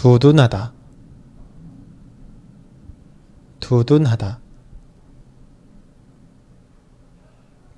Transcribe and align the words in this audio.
두둔하다 0.00 0.72
두둔하다 3.60 4.38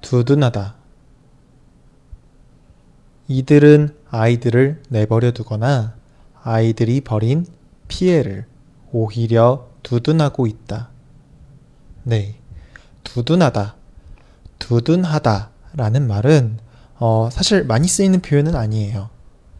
두둔하다 0.00 0.74
이들은 3.28 3.94
아이들을 4.10 4.82
내버려 4.88 5.30
두거나 5.30 5.94
아이들이 6.42 7.02
벌인 7.02 7.46
피해를 7.86 8.46
오히려 8.90 9.68
두둔하고 9.84 10.48
있다. 10.48 10.88
네. 12.02 12.40
두둔하다. 13.04 13.76
두둔하다 14.58 15.50
라는 15.74 16.08
말은 16.08 16.58
어, 16.98 17.28
사실 17.30 17.62
많이 17.64 17.86
쓰이는 17.86 18.20
표현은 18.20 18.56
아니에요. 18.56 19.08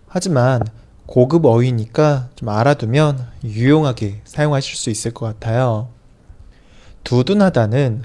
하지만 0.08 0.62
고급 1.08 1.46
어휘니까 1.46 2.28
좀 2.36 2.50
알아두면 2.50 3.28
유용하게 3.42 4.20
사용하실 4.24 4.76
수 4.76 4.90
있을 4.90 5.12
것 5.12 5.24
같아요. 5.24 5.88
두둔하다는 7.02 8.04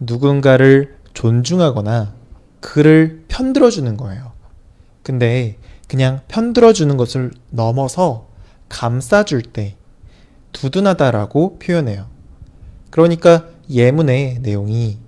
누군가를 0.00 0.96
존중하거나 1.14 2.12
그를 2.58 3.22
편들어주는 3.28 3.96
거예요. 3.96 4.32
근데 5.04 5.58
그냥 5.86 6.22
편들어주는 6.26 6.96
것을 6.96 7.30
넘어서 7.50 8.26
감싸줄 8.68 9.42
때 9.42 9.76
두둔하다라고 10.50 11.60
표현해요. 11.60 12.08
그러니까 12.90 13.46
예문의 13.70 14.40
내용이 14.40 14.98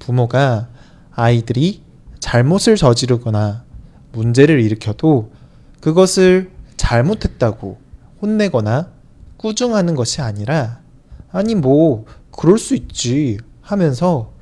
부모가 0.00 0.68
아이들이 1.12 1.82
잘못을 2.18 2.74
저지르거나 2.74 3.62
문제를 4.10 4.60
일으켜도 4.60 5.30
그것을 5.80 6.50
잘못했다고 6.92 7.78
혼내거나 8.20 8.90
꾸중하는 9.38 9.94
것이 9.94 10.20
아니라 10.20 10.80
아니 11.30 11.54
뭐 11.54 12.04
그럴 12.30 12.58
수 12.58 12.74
있지 12.74 13.38
하면서 13.62 14.32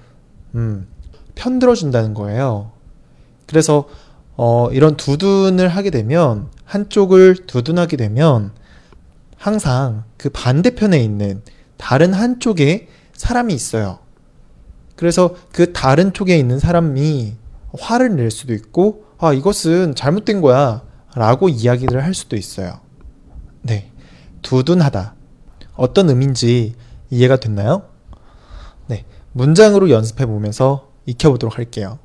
음, 0.56 0.88
편들어 1.36 1.76
준다는 1.76 2.12
거예요. 2.12 2.72
그래서 3.46 3.88
어, 4.36 4.68
이런 4.72 4.96
두둔을 4.96 5.68
하게 5.68 5.90
되면 5.90 6.48
한쪽을 6.64 7.46
두둔하게 7.46 7.96
되면 7.96 8.50
항상 9.36 10.02
그 10.16 10.28
반대편에 10.30 10.98
있는 10.98 11.42
다른 11.76 12.12
한쪽에 12.12 12.88
사람이 13.12 13.54
있어요. 13.54 14.00
그래서 14.96 15.36
그 15.52 15.72
다른 15.72 16.12
쪽에 16.12 16.36
있는 16.36 16.58
사람이 16.58 17.36
화를 17.78 18.16
낼 18.16 18.30
수도 18.30 18.52
있고, 18.52 19.04
아, 19.18 19.32
이것은 19.32 19.94
잘못된 19.94 20.40
거야. 20.40 20.82
라고 21.14 21.48
이야기를 21.48 22.04
할 22.04 22.14
수도 22.14 22.36
있어요. 22.36 22.80
네. 23.62 23.90
두둔하다. 24.42 25.14
어떤 25.74 26.08
의미인지 26.08 26.74
이해가 27.10 27.36
됐나요? 27.36 27.82
네. 28.86 29.04
문장으로 29.32 29.90
연습해 29.90 30.26
보면서 30.26 30.90
익혀보도록 31.06 31.58
할게요. 31.58 31.98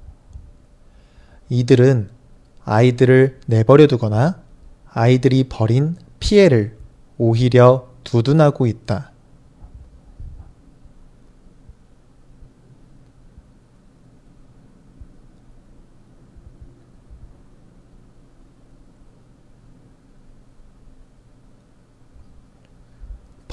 이들은 1.50 2.10
아이들을 2.64 3.42
내버려 3.46 3.88
두거나 3.88 4.42
아이들이 4.90 5.44
벌인 5.48 5.98
피해를 6.20 6.78
오히려 7.18 7.90
두둔하고 8.04 8.66
있다. 8.66 9.12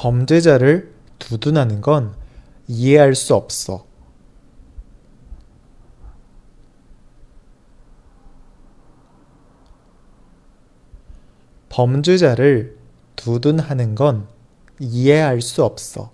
범죄자를 0.03 0.93
두둔하는 1.21 1.81
건 1.81 2.17
이해할 2.67 3.15
수 3.15 3.37
없어. 3.37 3.87
범죄자를 11.69 12.77
두둔하는 13.15 13.95
건 13.95 14.27
이해할 14.81 15.41
수 15.41 15.63
없어. 15.63 16.11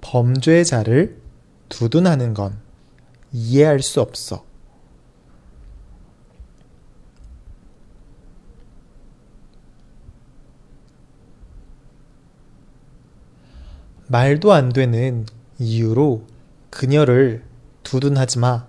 범죄자를 0.00 1.20
두둔하는 1.68 2.32
건 2.32 2.60
이해할 3.32 3.82
수 3.82 4.00
없어. 4.00 4.47
말도 14.10 14.54
안 14.54 14.70
되는 14.70 15.26
이유로 15.58 16.24
그녀를 16.70 17.44
두둔하지 17.82 18.38
마. 18.38 18.66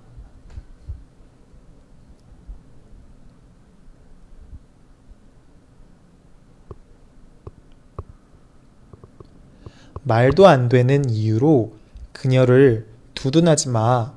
말도 10.04 10.46
안 10.46 10.68
되는 10.68 11.10
이유로 11.10 11.74
그녀를 12.12 12.86
두둔하지 13.14 13.70
마. 13.70 14.14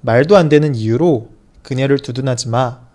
말도 0.00 0.38
안 0.38 0.48
되는 0.48 0.74
이유로 0.74 1.29
그녀를 1.62 1.98
두둔하지 1.98 2.48
마. 2.48 2.89